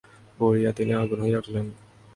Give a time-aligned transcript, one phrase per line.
[0.39, 1.67] পড়িয়া তিনি আগুন হইয়া উঠিলেন।